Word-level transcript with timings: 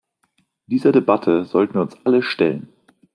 Dieser 0.65 0.91
Debatte 0.91 1.45
sollten 1.45 1.75
wir 1.75 1.81
uns 1.81 1.95
alle 2.05 2.23
stellen. 2.23 2.69